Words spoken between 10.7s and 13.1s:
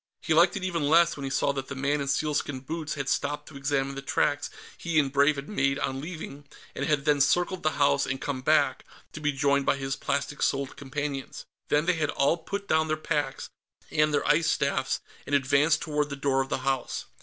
companions. Then they had all put down their